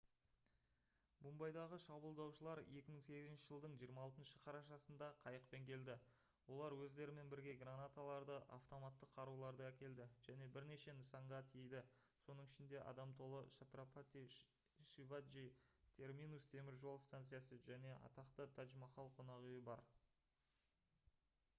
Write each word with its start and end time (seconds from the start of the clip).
мумбайдағы 1.23 1.77
шабуылдаушылар 1.81 2.61
2008 2.75 3.41
жылдың 3.49 3.75
26 3.81 4.39
қарашасында 4.45 5.09
қайықпен 5.25 5.67
келді 5.71 5.97
олар 6.55 6.75
өздерімен 6.85 7.29
бірге 7.35 7.53
гранаталарды 7.65 8.39
автоматтық 8.57 9.13
қаруларды 9.19 9.67
әкелді 9.69 10.07
және 10.29 10.47
бірнеше 10.57 10.97
нысанаға 11.03 11.43
тиді 11.53 11.83
соның 12.23 12.51
ішінде 12.53 12.81
адам 12.93 13.13
толы 13.21 13.43
чатрапати 13.59 14.25
шиваджи 14.95 15.47
терминус 16.01 16.49
теміржол 16.57 17.01
станциясы 17.07 17.63
және 17.71 17.93
атақты 18.09 18.51
тадж-махал 18.59 19.15
қонақүйі 19.23 19.65
бар 19.73 19.89